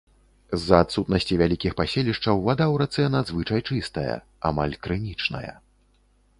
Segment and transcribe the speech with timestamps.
[0.61, 4.15] З-за адсутнасці вялікіх паселішчаў вада ў рацэ надзвычай чыстая,
[4.53, 5.47] амаль крынічная.